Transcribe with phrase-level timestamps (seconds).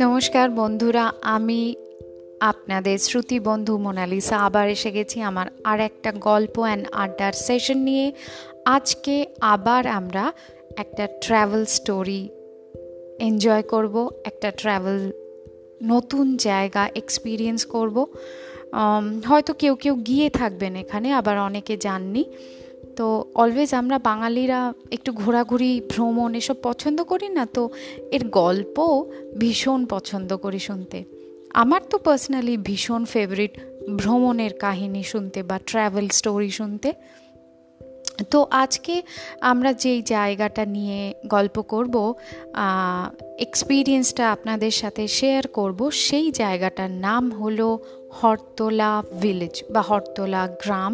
[0.00, 1.76] নমস্কার বন্ধুরা, আমি
[2.40, 8.12] আপনাদের শ্রুতি বন্ধু মোনালিসা। আবার এসে গেছি আমার আর একটা গল্প অ্যান্ড আড্ডার সেশন নিয়ে।
[8.64, 10.32] আজকে আবার আমরা
[10.76, 12.28] একটা ট্রাভেল স্টোরি
[13.20, 15.12] এনজয় করব, একটা ট্রাভেল
[15.82, 18.06] নতুন জায়গা এক্সপিরিয়েন্স করব।
[19.26, 22.24] হয়তো কেউ কেউ গিয়ে থাকবেন এখানে, আবার অনেকে যাননি।
[22.98, 23.06] তো
[23.42, 24.60] অলওয়েজ আমরা বাঙালিরা
[24.96, 27.62] একটু ঘোরাঘুরি, ভ্রমণ এসব পছন্দ করি না, তো
[28.16, 28.76] এর গল্প
[29.40, 30.98] ভীষণ পছন্দ করি শুনতে।
[31.62, 33.52] আমার তো পার্সোনালি ভীষণ ফেভারিট
[34.00, 36.90] ভ্রমণের কাহিনী শুনতে বা ট্রাভেল স্টোরি শুনতে।
[38.32, 38.94] তো আজকে
[39.50, 41.00] আমরা যেই জায়গাটা নিয়ে
[41.34, 41.94] গল্প করব
[43.46, 47.68] এক্সপিরিয়েন্সটা আপনাদের সাথে শেয়ার করব, সেই জায়গাটার নাম হলো
[48.18, 50.92] হরতলা ভিলেজ বা হরতলা গ্রাম।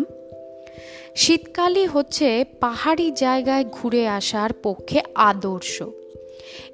[1.14, 5.82] শীতকালই হচ্ছে পাহাড়ি জায়গায় ঘুরে আসার পক্ষে আদর্শ।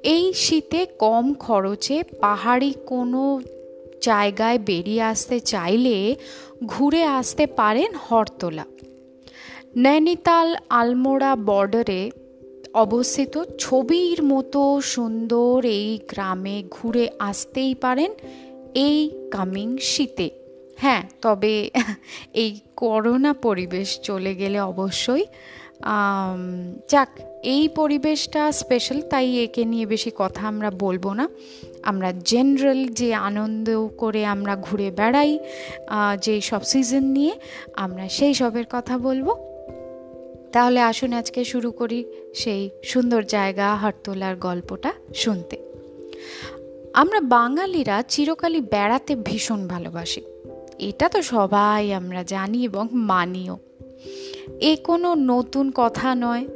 [0.02, 3.40] এই শীতে কম খরচে পাহাড়ি কোনো
[4.02, 6.16] জায়গায় বেরিয়ে আসতে চাইলে
[6.66, 8.64] ঘুরে আসতে পারেন হরতলা।
[9.76, 12.10] নৈনিতাল আলমোড়া বর্ডারে
[12.74, 18.10] অবস্থিত ছবির মতো সুন্দর এই গ্রামে ঘুরে আসতেই পারেন
[18.74, 20.41] এই কামিং শীতে।
[20.82, 21.54] হ্যাঁ তবে
[22.42, 22.50] এই
[22.82, 25.24] করোনা পরিবেশ চলে গেলে অবশ্যই
[26.92, 27.10] যাক,
[27.54, 31.24] এই পরিবেশটা স্পেশাল তাই একে নিয়ে বেশি কথা আমরা বলব না।
[31.90, 33.68] আমরা জেনারেল যে আনন্দ
[34.02, 35.32] করে আমরা ঘুরে বেড়াই
[36.24, 37.34] যে সব সিজন নিয়ে,
[37.84, 39.26] আমরা সেই সবের কথা বলব।
[40.54, 41.98] তাহলে আসুন আজকে শুরু করি
[42.34, 44.90] সেই সুন্দর জায়গা, হাটতোলার গল্পটা
[45.22, 45.56] শুনতে।
[47.02, 50.22] আমরা বাঙালিরা চিরকালই বেড়াতে ভীষণ ভালোবাসি।
[50.88, 53.58] এটা তো সবাই আমরা জানি এবং মানিও।
[54.60, 56.46] এ কোনো নতুন কথা নয়।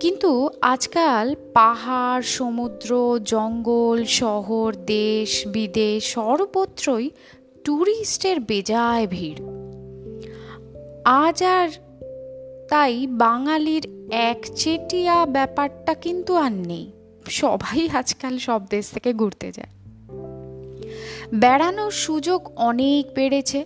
[0.00, 7.10] কিন্তু আজকাল পাহাড়, সমুদ্র, জঙ্গল, শহর, দেশ, বিদেশ সর্বত্রই
[7.64, 9.44] ট্যুরিস্টের বেজায় ভিড়।
[11.04, 11.68] আজ আর
[12.68, 16.92] তাই বাঙালির একচেটিয়া ব্যাপারটা কিন্তু আর নেই।
[17.28, 19.79] সবাই আজকাল সব দেশ থেকে ঘুরতে যায়।
[21.42, 23.60] বেড়ানোর সুযোগ অনেক বেড়েছে।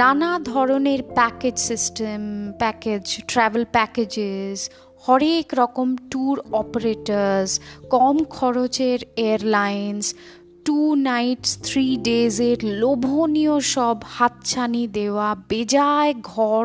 [0.00, 2.20] নানা ধরনের package system
[2.58, 4.58] package travel packages
[5.04, 7.50] হরেক রকম ট্যুর অপারেটার্স
[7.94, 10.04] কম খরচের এয়ারলাইন্স
[10.66, 16.64] টু নাইটস থ্রি ডেজের লোভনীয় সব হাতছানি দেওয়া, বেজায় ঘর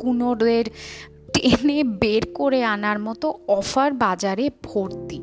[0.00, 0.64] কুনোদের
[1.34, 3.26] টেনে বের করে আনার মতো
[3.58, 5.18] অফার বাজারে ভর্তি।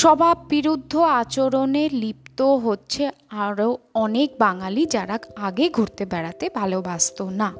[0.00, 7.54] স্বভাব বিরুদ্ধ আচরণে লিপ্ত হচ্ছে আরও অনেক বাঙালি যারা আগে ঘুরতে বেড়াতে ভালোবাসত না।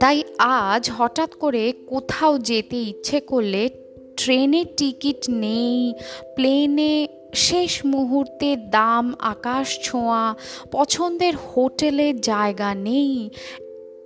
[0.00, 3.68] তাই আজ হঠাৎ করে কোথাও যেতে ইচ্ছে করলে
[4.16, 5.94] ট্রেনের টিকিট নেই,
[6.34, 10.34] প্লেনে শেষ মুহূর্তে দাম, আকাশ ছোঁয়া,
[10.72, 13.30] পছন্দের হোটেলের জায়গা নেই,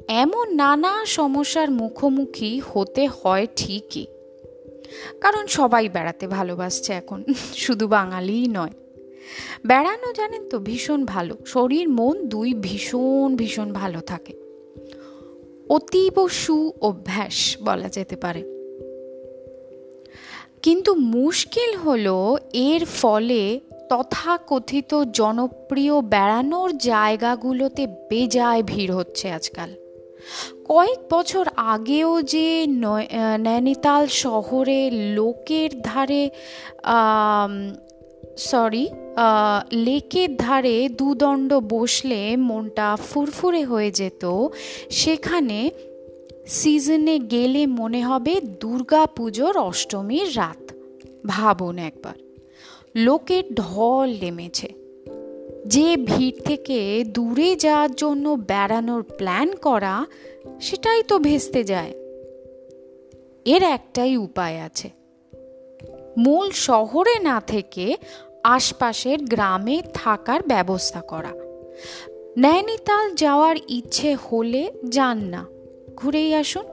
[0.09, 4.07] এমন নানা সমস্যার মুখোমুখি হতে হয় ঠিকই।
[5.21, 7.25] কারণ সবাই বেড়াতে ভালোবাসছে এখন,
[7.55, 8.71] শুধু বাঙালিই নয়।
[9.67, 14.33] বেড়ানো, জানেন তো, ভীষণ ভালো। শরীর, মন দুই ভীষণ ভীষণ ভালো থাকে।
[15.69, 18.43] অতীব সু অভ্যাস বলা যেতে পারে।
[20.63, 29.75] কিন্তু মুশকিল হলো এর ফলে তথাকথিত জনপ্রিয় বেড়ানোর জায়গাগুলোতে বেজায় ভিড় হচ্ছে আজকাল।
[30.65, 36.31] কয়েক বছর আগেও যে নৈনিতাল শহরে লোকের ধারে
[38.37, 38.89] সরি
[39.73, 44.49] লেকের ধারে দুদণ্ড বসলে মনটা ফুরফুরে হয়ে যেত।
[44.91, 45.71] সেখানে
[46.47, 50.73] সিজনে গেলে মনে হবে দুর্গা পুজোর অষ্টমীর রাত।
[51.27, 52.15] ভাবুন একবার।
[52.95, 54.80] লোকের ঢল নেমেছে।
[55.67, 60.07] যে ভিড় থেকে দূরে যাওয়ার জন্য বেড়ানোর প্ল্যান করা,
[60.61, 61.93] সেটাই তো ভেস্তে যায়।
[63.45, 64.91] এর একটাই উপায় আছে।
[66.19, 67.97] মূল শহরে না থেকে
[68.45, 71.31] আশপাশের গ্রামে থাকার ব্যবস্থা করা।
[72.39, 75.47] নৈনিতাল যাওয়ার ইচ্ছে হলে যান না।
[75.97, 76.65] ঘুরেই আসুন।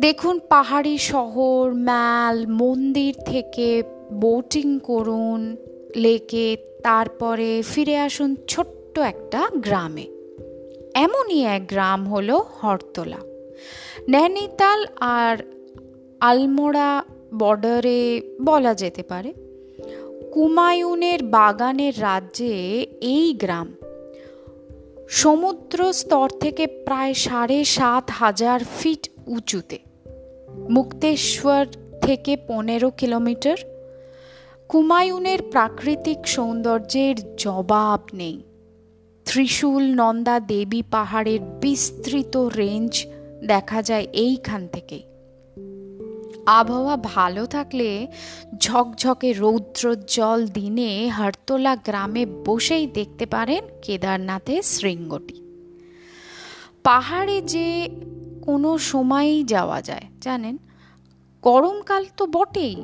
[0.00, 3.82] দেখুন পাহাড়ি শহর, ম্যাল, মন্দির থেকে
[4.12, 5.56] বোটিং করুন
[5.96, 10.06] লেকে তারপরে ফিরে আসুন ছোট্ট একটা গ্রামে।
[10.94, 13.16] এমনই এক গ্রাম হলো হরতলা।
[14.08, 15.36] নৈনিতাল আর
[16.20, 17.04] আলমোড়া
[17.38, 19.32] বর্ডারে বলা যেতে পারে।
[20.32, 23.74] কুমায়ুনের বাগানের রাজ্যে এই গ্রাম।
[25.08, 29.78] সমুদ্র স্তর থেকে প্রায় সাড়ে সাত হাজার ফিট উঁচুতে।
[30.70, 31.66] মুক্তেশ্বর
[32.00, 33.56] থেকে পনেরো কিলোমিটার।
[34.68, 38.42] কুমায়ুনের প্রাকৃতিক সৌন্দর্যের জবাব নেই।
[39.24, 43.06] ত্রিশূল নন্দা দেবী পাহাড়ের বিস্তৃত রেঞ্জ
[43.46, 45.02] দেখা যায় এইখান থেকেই
[46.46, 48.06] আবহাওয়া ভালো থাকলে
[48.56, 55.42] ঝকঝকে রৌদ্রোজ্জ্বল দিনে হরতলা গ্রামে বসেই দেখতে পারেন কেদারনাথের শৃঙ্গটি।
[56.82, 57.88] পাহাড়ে যে
[58.42, 60.58] কোনো সময়ই যাওয়া যায়, জানেন?
[61.42, 62.76] গরমকাল তো বটেই।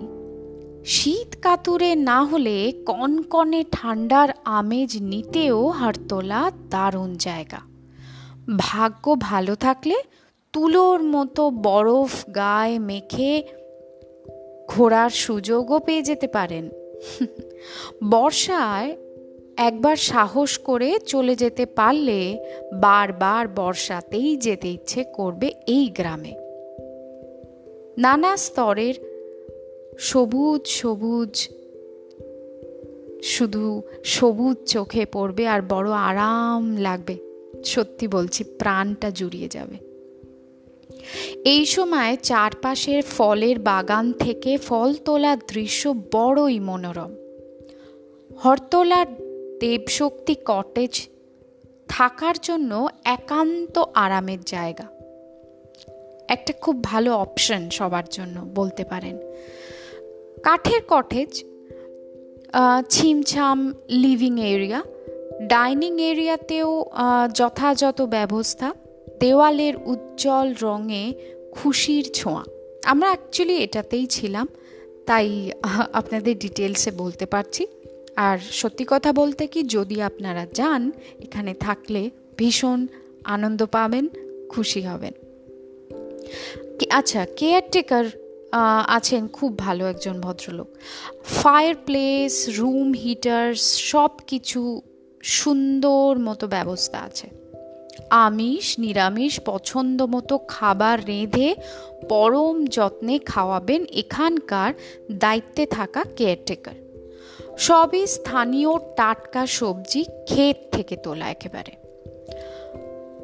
[0.85, 7.59] শীত কাতুরে না হলে কনকনে ঠান্ডার আমেজ নিতেও হারতোলা দারুণ জায়গা।
[8.59, 9.95] ভাগ্য ভালো থাকলে
[10.53, 13.43] তুলোর মতো বরফ গায়ে মেখে
[14.69, 16.71] ঘোরার সুযোগও পেয়ে যেতে পারেন।
[18.11, 18.97] বর্ষায়
[19.57, 26.35] একবার সাহস করে চলে যেতে পারলে বারবার বর্ষাতেই যেতে ইচ্ছে করবে এই গ্রামে।
[27.99, 29.10] নানা স্তরের
[29.99, 31.49] সবুজ সবুজ,
[33.23, 37.19] শুধু সবুজ চোখে পড়বে আর বড় আরাম লাগবে।
[37.65, 39.91] সত্যি বলছি, প্রাণটা জুড়িয়ে যাবে।
[41.45, 47.15] এই সময় চারপাশের ফলের বাগান থেকে ফল তোলার দৃশ্য বড়ই মনোরম।
[48.45, 49.07] হরতলার
[49.61, 51.09] দেবশক্তি কটেজ
[51.89, 54.85] থাকার জন্য একান্ত আরামের জায়গা।
[56.29, 59.19] একটা খুব ভালো অপশন সবার জন্য বলতে পারেন।
[60.43, 61.45] কাঠের কটেজ
[62.89, 63.59] ছিমছাম
[63.89, 64.83] লিভিং এরিয়া
[65.43, 66.71] ডাইনিং এরিয়াতেও
[67.35, 68.75] যথাযথ ব্যবস্থা,
[69.21, 71.15] দেওয়ালের উজ্জ্বল রঙে
[71.53, 72.43] খুশির ছোঁয়া।
[72.85, 74.47] আমরা অ্যাকচুয়ালি এটাতেই ছিলাম,
[75.07, 75.51] তাই
[75.93, 77.67] আপনাদের ডিটেলসে বলতে পারছি।
[78.17, 80.83] আর সত্যি কথা বলতে কি, যদি আপনারা যান,
[81.21, 82.87] এখানে থাকলে ভীষণ
[83.25, 84.09] আনন্দ পাবেন,
[84.49, 85.15] খুশি হবেন।
[86.91, 88.05] আচ্ছা কেয়ারটেকার
[88.87, 90.69] আছেন খুব ভালো একজন ভদ্রলোক।
[91.25, 94.83] ফায়ার প্লেস রুম হিটার্স সব কিছু
[95.23, 97.31] সুন্দর মতো ব্যবস্থা আছে।
[98.11, 101.55] আমিষ, নিরামিষ, পছন্দ মতো খাবার রেঁধে,
[102.09, 104.73] পরম যত্নে খাওয়াবেন এখানকার
[105.13, 106.75] দায়িত্বে থাকা কেয়ারটেকার
[107.59, 111.90] সবই স্থানীয় টাটকা সবজি ক্ষেত থেকে তোলা একেবারে।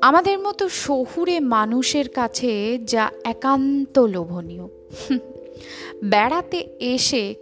[0.03, 4.69] আমাদের মতো শহুরে মানুষের কাছে যা একান্ত লোভনীয়।
[6.05, 7.35] বেড়াতে এসে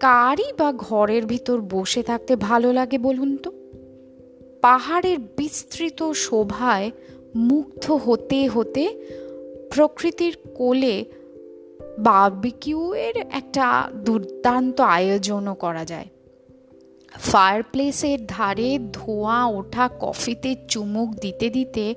[0.00, 3.52] কারই বা ঘরের ভিতর বসে থাকতে ভালো লাগে বলুন তো?
[4.60, 6.90] পাহাড়ের বিস্তৃত শোভায়
[7.34, 9.04] মুগ্ধ হতে হতে
[9.74, 11.04] প্রকৃতির কোলে
[11.98, 16.06] বার্বিকিউয়ের একটা দুর্দান্ত আয়োজনও করা যায়।
[17.12, 21.94] ফায়ারপ্লেসের ধারে ধোঁয়া ওঠা কফিতে চুমুক দিতে দিতে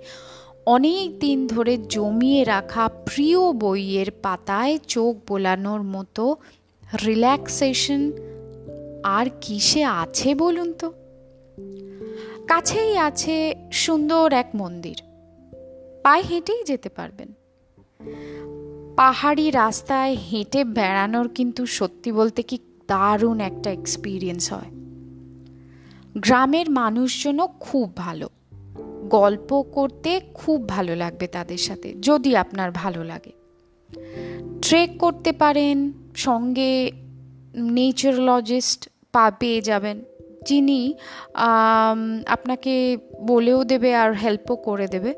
[0.65, 6.35] অনেক দিন ধরে জমিয়ে রাখা প্রিয় বইয়ের পাতায় চোখ বোলানোর মতো
[7.05, 8.11] রিল্যাক্সেশন
[9.03, 10.93] আর কিসে আছে বলুন তো?
[12.47, 15.01] কাছেই আছে সুন্দর এক মন্দির।
[16.03, 17.33] পায়ে হেঁটেই যেতে পারবেন।
[18.95, 24.81] পাহাড়ি রাস্তায় হেঁটে বেড়ানোর কিন্তু সত্যি বলতে কি দারুণ একটা এক্সপিরিয়েন্স হয়।
[26.17, 28.29] গ্রামের মানুষজনও খুব ভালো।
[29.09, 33.31] গল্প করতে খুব ভালো লাগবে তাদের সাথে, যদি আপনার ভালো লাগে।
[34.61, 36.91] ট্রেক করতে পারেন, সঙ্গে
[37.56, 40.01] নেচারোলজিস্ট পা পেয়ে যাবেন,
[40.45, 40.94] যিনি
[42.27, 45.13] আপনাকে বলেও দেবে আর হেল্পও করে দেবে।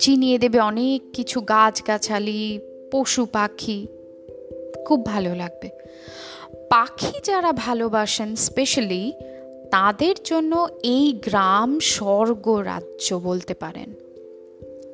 [0.00, 2.58] চিনিয়ে দেবে অনেক কিছু, গাছগাছালি,
[2.92, 3.86] পশু পাখি,
[4.86, 5.68] খুব ভালো লাগবে।
[6.70, 9.12] পাখি যারা ভালোবাসেন, স্পেশালি
[9.70, 13.94] তাদের জন্য এই গ্রাম স্বর্গ রাজ্য বলতে পারেন।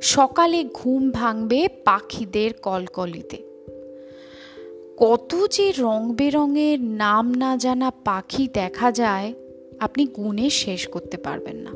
[0.03, 3.37] সকালে ঘুম ভাঙবে পাখিদের কলকলিতে।
[4.97, 9.35] কত যে রং বেরঙের নাম না জানা পাখি দেখা যায়,
[9.79, 11.71] আপনি গুণে শেষ করতে পারবেন না।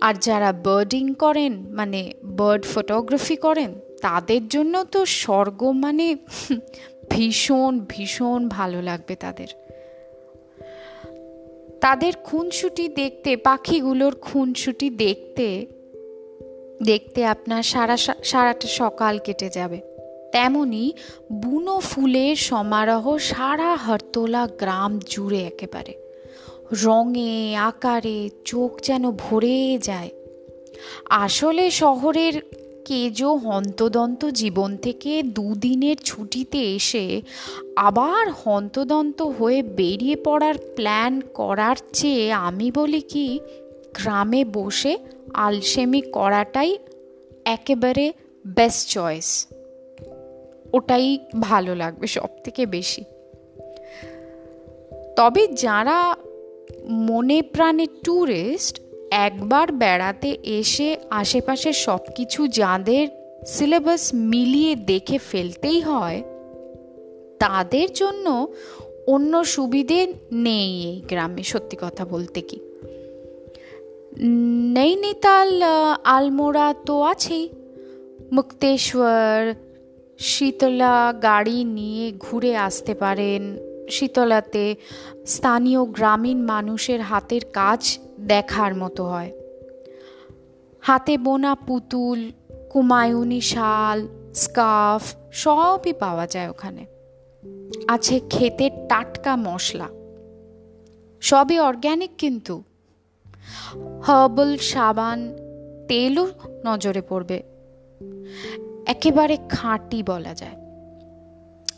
[0.00, 6.16] আর যারা বার্ডিং করেন মানে বার্ড ফটোগ্রাফি করেন, তাদের জন্য তো স্বর্গ মানে
[7.10, 9.46] ভীষণ ভীষণ ভালো লাগবে তাদের।
[11.80, 15.66] তাদের খুনসুটি দেখতে, পাখিগুলোর খুনসুটি দেখতে
[16.82, 19.80] দেখতে আপনার সারা সারাটা সকাল কেটে যাবে।
[20.32, 20.92] তেমনি
[21.32, 25.94] বুনো ফুলের সমারোহ সারা হরতলা গ্রাম জুড়ে একেবারে।
[26.84, 30.10] রঙে, আকারে চোখ যেন ভরে যায়।
[31.10, 37.22] আসলে শহরের কেজো হন্তদন্ত জীবন থেকে দুদিনের ছুটিতে এসে
[37.76, 43.40] আবার হন্তদন্ত হয়ে বেরিয়ে পড়ার প্ল্যান করার চেয়ে আমি বলি কি,
[43.94, 44.98] গ্রামে বসে
[45.34, 46.78] আলসেমি করাটাই
[47.44, 48.12] একেবারে
[48.46, 49.46] বেস্ট চয়েস
[50.72, 53.04] ওটাই ভালো লাগবে সব থেকে বেশি।
[55.16, 56.16] তবে যারা
[56.90, 63.08] মনে প্রাণে ট্যুরিস্ট একবার বেড়াতে এসে আশেপাশে সব কিছু যাদের
[63.46, 66.22] সিলেবাস মিলিয়ে দেখে ফেলতেই হয়,
[67.38, 68.48] তাদের জন্য
[69.06, 72.60] অন্য সুবিধে নেই এই গ্রামে, সত্যি কথা বলতে কি।
[74.74, 75.62] নৈনিতাল
[76.04, 77.48] আলমোড়া তো আছেই।
[78.32, 79.54] মুক্তেশ্বর,
[80.18, 83.56] শীতলা গাড়ি নিয়ে ঘুরে আসতে পারেন।
[83.90, 84.74] শীতলাতে
[85.26, 89.32] স্থানীয় গ্রামীণ মানুষের হাতের কাজ দেখার মতো হয়।
[90.80, 92.30] হাতে বোনা পুতুল,
[92.70, 96.86] কুমায়ুনি শাল, স্কার্ফ সবই পাওয়া যায় ওখানে।
[97.88, 99.88] আছে ক্ষেতের টাটকা মশলা।
[101.20, 102.62] সবই অর্গ্যানিক কিন্তু।
[104.02, 105.36] হার্বাল সাবান
[105.88, 106.28] তেলও
[106.64, 107.42] নজরে পড়বে।
[108.86, 110.54] একেবারে খাঁটি বলা যায়।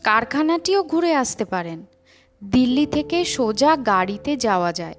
[0.03, 1.87] কারখানাটিও ঘুরে আসতে পারেন।
[2.45, 4.95] দিল্লি থেকে সোজা গাড়িতে যাওয়া যায়।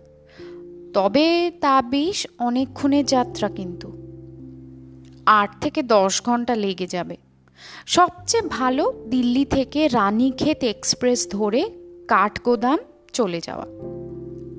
[0.94, 3.94] তবে তা বেশ অনেকক্ষণের যাত্রা কিন্তু।
[5.26, 7.18] আট থেকে দশ ঘণ্টা লেগে যাবে।
[7.86, 11.70] সবচেয়ে ভালো দিল্লি থেকে রানীক্ষেত এক্সপ্রেস ধরে
[12.08, 12.80] কাঠগোদাম
[13.14, 13.66] চলে যাওয়া।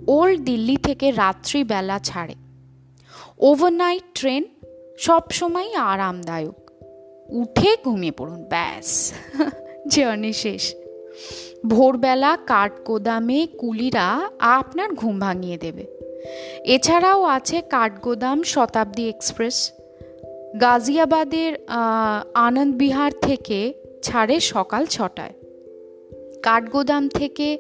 [0.07, 2.35] ওল্ড দিল্লি থেকে রাত্রিবেলা ছাড়ে।
[3.39, 4.45] ওভারনাইট ট্রেন
[4.99, 6.71] সবসময় আরামদায়ক।
[7.29, 9.13] উঠে ঘুমিয়ে পড়ুন, ব্যাস।
[9.89, 10.75] জার্নি শেষ।
[11.67, 15.94] ভোরবেলা কাঠগোদামে কুলিরা আপনার ঘুম ভাঙিয়ে দেবে।
[16.65, 19.73] এছাড়াও আছে কাঠগোদাম শতাব্দী এক্সপ্রেস।
[20.61, 21.53] গাজিয়াবাদের
[22.35, 25.33] আনন্দ বিহার থেকে ছাড়ে সকাল ছটায়।
[26.43, 27.59] কাঠগোদাম থেকে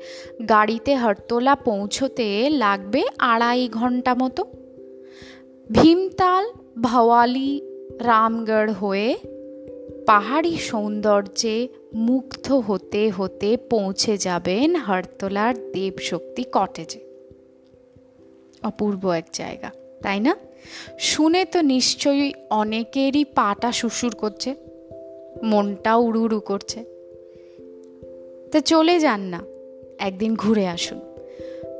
[0.48, 4.44] গাড়িতে হরতলা পৌঁছতে লাগবে আড়াই ঘণ্টা মতো।
[5.70, 6.52] ভীমতাল,
[6.82, 7.60] ভাওয়ালি,
[8.00, 9.18] রামগড় হয়ে
[10.06, 17.03] পাহাড়ি সৌন্দর্যে মুগ্ধ হতে হতে পৌঁছে যাবেন হরতলার দেবশক্তি কটেজে।
[18.64, 19.70] অপূর্ব এক জায়গা,
[20.02, 20.36] তাই না?
[20.98, 24.54] শুনে তো নিশ্চয়ই অনেকেরই পাটা শুশুর করছে
[25.42, 26.84] মনটা উড়ু উড়ু করছে।
[28.52, 29.40] তো চলে যান না,
[29.98, 31.00] একদিন ঘুরে আসুন।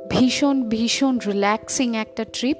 [0.09, 2.57] ভীষণ ভীষণ রিল্যাক্সিং একটা ট্রিপ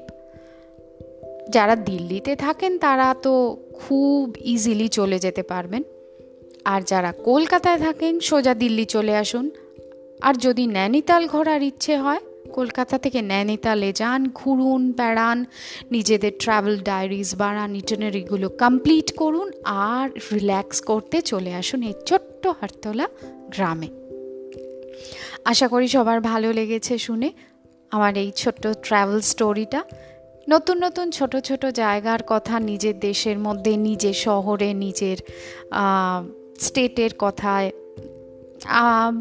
[1.50, 5.84] যারা দিল্লিতে থাকেন, তারা তো খুব ইজিলি চলে যেতে পারবেন।
[6.66, 9.50] আর যারা কলকাতায় থাকেন, সোজা দিল্লি চলে আসুন।
[10.22, 12.20] আর যদি নৈনিতাল ঘোরার ইচ্ছে হয়
[12.58, 15.40] কলকাতা থেকে নৈনিতালে যান, ঘুরুন, বেড়ান,
[15.92, 19.48] নিজেদের ট্রাভেল ডায়েরিজ বাড়ান ইটানারিগুলো কমপ্লিট করুন
[19.88, 23.06] আর রিল্যাক্স করতে চলে আসুন এই ছোট্ট হারতলা
[23.54, 23.90] গ্রামে।
[25.46, 27.30] আশা করি সবার ভালো লেগেছে শুনে
[27.92, 29.82] আমার এই ছোট্ট ট্রাভেল স্টোরিটা
[30.48, 35.18] নতুন নতুন ছোট ছোট জায়গার কথা নিজের দেশের মধ্যে, নিজের শহরে, নিজের
[36.60, 37.68] স্টেটের কথায়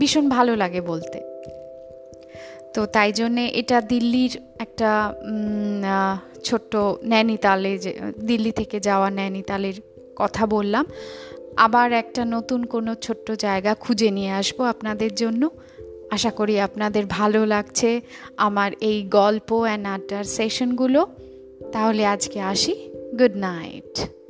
[0.00, 1.19] ভীষণ ভালো লাগে বলতে।
[2.75, 5.14] তো তাই জন্যে এটা দিল্লির একটা
[6.45, 9.75] ছোট্ট নৈনিতালে যে, দিল্লি থেকে যাওয়া নৈনিতালের
[10.16, 10.87] কথা বললাম।
[11.57, 15.50] আবার একটা নতুন কোনো ছোট্ট জায়গা খুঁজে নিয়ে আসব আপনাদের জন্য।
[16.11, 18.00] আশা করি আপনাদের ভালো লাগছে
[18.37, 21.07] আমার এই গল্প অ্যান্ড আড্ডার সেশনগুলো।
[21.73, 24.24] তাহলে আজকে আসি। Good night.